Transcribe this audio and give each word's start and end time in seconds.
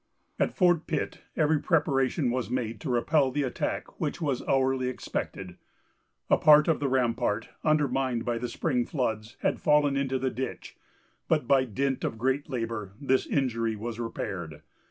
At 0.39 0.55
Fort 0.55 0.87
Pitt, 0.87 1.19
every 1.37 1.59
preparation 1.61 2.31
was 2.31 2.49
made 2.49 2.81
to 2.81 2.89
repel 2.89 3.29
the 3.29 3.43
attack 3.43 3.99
which 4.01 4.19
was 4.19 4.41
hourly 4.47 4.87
expected. 4.89 5.57
A 6.27 6.37
part 6.37 6.67
of 6.67 6.79
the 6.79 6.87
rampart, 6.89 7.49
undermined 7.63 8.25
by 8.25 8.39
the 8.39 8.49
spring 8.49 8.83
floods, 8.87 9.37
had 9.41 9.61
fallen 9.61 9.95
into 9.95 10.17
the 10.17 10.31
ditch; 10.31 10.75
but, 11.27 11.47
by 11.47 11.65
dint 11.65 12.03
of 12.03 12.17
great 12.17 12.49
labor, 12.49 12.93
this 12.99 13.27
injury 13.27 13.75
was 13.75 13.99
repaired. 13.99 14.63